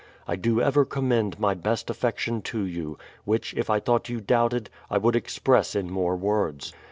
[0.27, 4.71] I do ever commend my best affection to you, which if I thought you doubted,
[4.89, 6.73] I would express in more words.